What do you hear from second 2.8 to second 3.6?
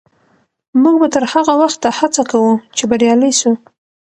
بریالي سو.